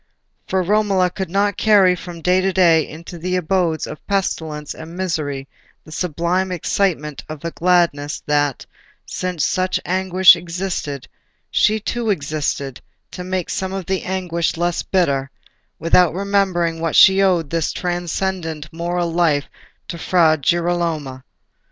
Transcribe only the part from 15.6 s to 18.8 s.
without remembering that she owed this transcendent